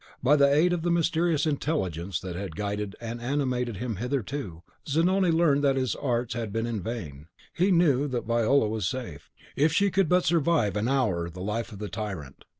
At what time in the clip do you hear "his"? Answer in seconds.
5.75-5.95